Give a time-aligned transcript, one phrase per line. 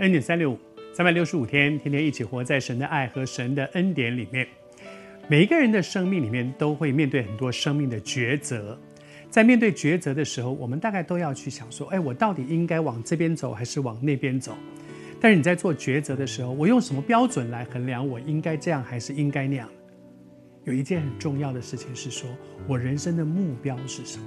[0.00, 0.58] 恩典三六五，
[0.94, 4.48] 三百六十五天，天天一起活在神的爱和神的恩典里面。
[5.28, 8.78] 每一个人的生命里面都会面对很多生命的抉择，
[9.28, 14.56] 在面对抉择的时候，我们大概都要去想说：哎，我到底应该往这边走还是往那边走？
[15.20, 19.68] 但是你在做抉择的时候，我用什么标准来衡量我应该这样还是应该那样？
[20.64, 22.26] 有一件很重要的事情是说，
[22.66, 24.24] 我人生的目标是什么？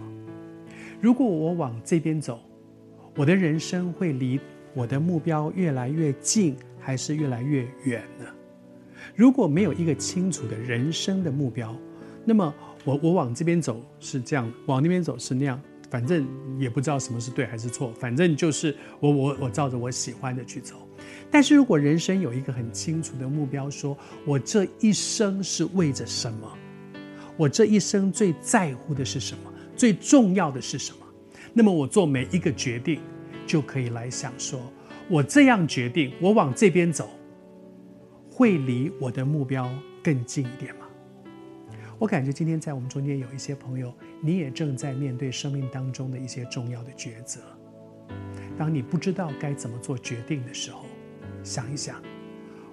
[1.02, 2.40] 如果我往这边走，
[3.16, 4.40] 我的人生会离
[4.74, 8.26] 我的目标越来越近，还是越来越远呢？
[9.16, 11.76] 如果没有一个清楚的人生的目标，
[12.26, 16.26] 那么我我往这边走是这样，往那边走是那样，反正
[16.58, 20.76] 也不知道什么是对还是错，反正就是我我我照着我喜欢的去走。
[21.30, 26.52] 但是如果人生有一个很清楚的目标，说我这一生是为着什么？
[27.36, 29.54] 我这一生最在乎的是什么？
[29.76, 31.06] 最重要的是什么？
[31.52, 33.00] 那么我做每一个决定。
[33.46, 34.60] 就可以来想说，
[35.10, 37.10] 我这样决定，我往这边走，
[38.32, 39.70] 会离我的目标
[40.04, 40.82] 更近一点吗？
[42.00, 47.40] 我感觉今天在我们中间有一些朋友，你也正在面对生命当中的一些重要的抉择。
[48.58, 50.86] 当你不知道该怎么做决定的时候，
[51.44, 52.02] 想一想，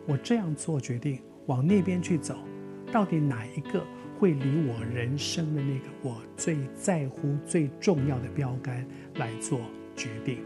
[0.07, 2.37] 我这样做决定，往那边去走，
[2.91, 3.85] 到底哪一个
[4.19, 8.85] 会离我人生的那个我最在乎、最重要的标杆
[9.17, 9.61] 来做
[9.95, 10.39] 决定？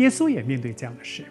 [0.00, 1.24] 耶稣也面对这样的事。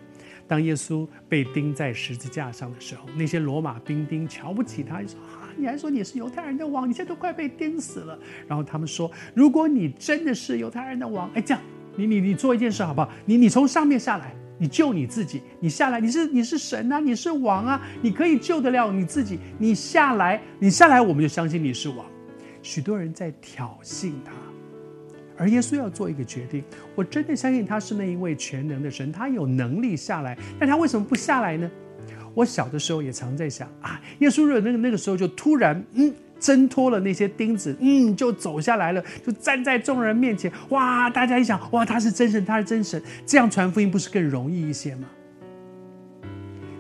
[0.48, 6.88] 当耶稣被钉在十字架上的时候，那些罗马兵丁瞧不起他，说：“啊，你还说你是犹太人的王？
[6.88, 8.18] 你现在都快被钉死了。”
[8.48, 11.62] 然后他们说：“如果你真的是犹太人的王，哎，这样，
[11.96, 13.10] 你你你做一件事好不好？
[13.26, 22.06] 你你从上面下来，你救你自己，你下来，你是你是神啊，你是王啊，你可以救得了你自己，你下来，你下来，我们就相信你是王。”
[22.62, 24.32] 许多人在挑衅他。
[25.40, 26.62] 而耶稣要做一个决定，
[26.96, 31.72] 我真的相信他是那一位全能的神，他有能力下来，但他为什么不下来呢？
[32.36, 45.08] 我小的时候也常在想啊，耶稣那个那个时候就突然嗯挣脱了那些钉子，嗯就走下来了，就站在众人面前，哇，大家一想哇，他是真神，他是真神，这样传福音不是更容易一些吗？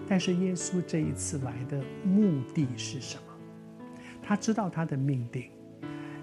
[0.08, 3.24] 但是耶稣这一次来的目的是什么？
[4.22, 5.46] 他知道他的命定。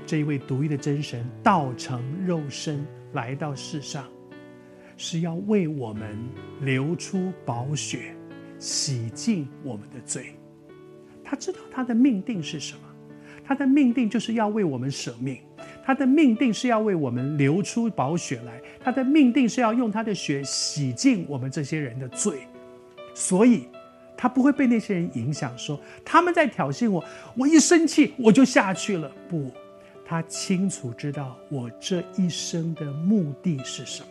[0.06, 4.04] 这一位独一的真神道成肉身来到世上，
[4.96, 6.16] 是要为我们
[6.60, 8.14] 流出宝血，
[8.56, 10.36] 洗净我们的罪。
[11.24, 12.80] 他知道他的命定是什么？
[13.44, 15.38] 他的命定就是要为我们舍命，
[15.84, 22.46] 他的命定是要为我们流出宝血来，他的命定是要用他的血洗净我们这些人的罪。
[23.12, 23.66] 所以，
[24.16, 27.04] 他不会被那些人影响，说他们在挑衅我，
[27.36, 29.10] 我一生气我就下去了。
[29.28, 29.50] 不。
[30.08, 34.08] 他清楚知道我这一生的目的是什么，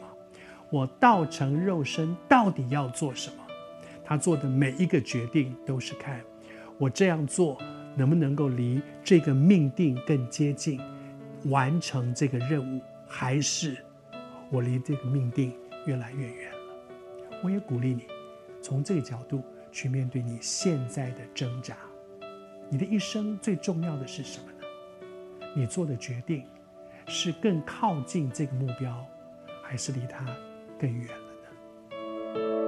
[0.69, 3.37] 我道成肉身到底要做什么？
[4.03, 6.21] 他做的每一个决定都是看
[6.77, 7.57] 我这样做
[7.95, 10.81] 能不能够离这个命定更接近，
[11.45, 13.77] 完成这个任务，还是
[14.51, 15.53] 我离这个命定
[15.85, 16.57] 越来越远了？
[17.41, 18.03] 我也鼓励你
[18.61, 19.41] 从这个角度
[19.71, 21.77] 去面对你现在的挣扎。
[22.69, 24.51] 你的一生最重要的是什么？
[25.57, 26.45] 你做的决定
[27.07, 29.07] 是更靠近这个目标，
[29.63, 30.25] 还是离它
[30.77, 32.64] 更远了呢？